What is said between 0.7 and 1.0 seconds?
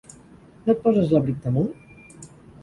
et